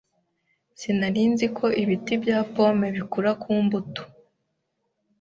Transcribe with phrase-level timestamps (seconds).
[0.79, 4.01] Sinari nzi ko ibiti bya pome bikura ku mbuto.